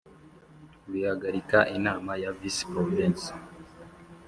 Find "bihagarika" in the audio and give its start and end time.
0.91-1.59